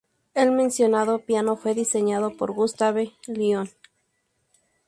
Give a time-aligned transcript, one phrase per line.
[0.33, 3.69] El mencionado piano fue diseñado por Gustave Lyon.